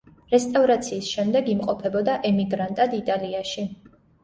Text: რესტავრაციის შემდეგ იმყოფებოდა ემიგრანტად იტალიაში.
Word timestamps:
რესტავრაციის 0.29 1.09
შემდეგ 1.17 1.51
იმყოფებოდა 1.53 2.17
ემიგრანტად 2.33 2.99
იტალიაში. 3.03 3.71